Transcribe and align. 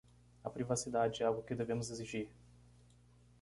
A 0.43 0.49
privacidade 0.49 1.21
é 1.21 1.25
algo 1.27 1.43
que 1.43 1.53
devemos 1.53 1.91
exigir. 1.91 2.27